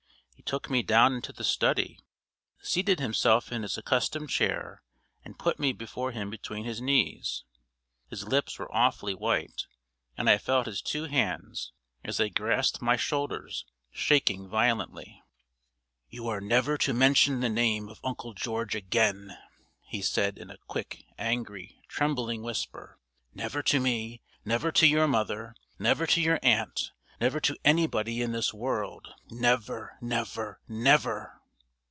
He 0.35 0.51
took 0.51 0.71
me 0.71 0.81
down 0.81 1.13
into 1.13 1.31
the 1.31 1.43
study, 1.43 1.99
seated 2.61 2.99
himself 2.99 3.51
in 3.51 3.61
his 3.61 3.77
accustomed 3.77 4.31
chair, 4.31 4.81
and 5.23 5.37
put 5.37 5.59
me 5.59 5.71
before 5.71 6.11
him 6.11 6.31
between 6.31 6.65
his 6.65 6.81
knees. 6.81 7.43
His 8.09 8.27
lips 8.27 8.57
were 8.57 8.69
awfully 8.75 9.13
white, 9.13 9.67
and 10.17 10.27
I 10.27 10.39
felt 10.39 10.65
his 10.65 10.81
two 10.81 11.03
hands, 11.03 11.71
as 12.03 12.17
they 12.17 12.29
grasped 12.29 12.81
my 12.81 12.97
shoulders, 12.97 13.65
shaking 13.91 14.49
violently. 14.49 15.21
"You 16.09 16.27
are 16.27 16.41
never 16.41 16.75
to 16.79 16.93
mention 16.93 17.39
the 17.39 17.47
name 17.47 17.87
of 17.87 18.01
Uncle 18.03 18.33
George 18.33 18.75
again," 18.75 19.37
he 19.83 20.01
said, 20.01 20.37
in 20.39 20.49
a 20.49 20.57
quick, 20.67 21.05
angry, 21.19 21.79
trembling 21.87 22.41
whisper. 22.41 22.97
"Never 23.33 23.61
to 23.63 23.79
me, 23.79 24.21
never 24.43 24.71
to 24.71 24.87
your 24.87 25.07
mother, 25.07 25.55
never 25.79 26.07
to 26.07 26.19
your 26.19 26.39
aunt, 26.43 26.91
never 27.21 27.39
to 27.39 27.55
anybody 27.63 28.19
in 28.19 28.31
this 28.31 28.51
world! 28.51 29.09
Never 29.29 29.95
never 30.01 30.59
never!" 30.67 31.37